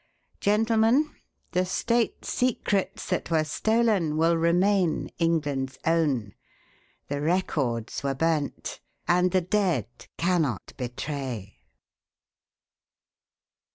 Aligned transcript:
Gentlemen, 0.39 1.11
the 1.51 1.63
State 1.63 2.25
secrets 2.25 3.05
that 3.09 3.29
were 3.29 3.43
stolen 3.43 4.17
will 4.17 4.35
remain 4.35 5.11
England's 5.19 5.77
own 5.85 6.33
the 7.07 7.21
records 7.21 8.01
were 8.01 8.15
burnt, 8.15 8.79
and 9.07 9.29
the 9.29 9.41
dead 9.41 9.85
cannot 10.17 10.73
betray." 10.75 11.59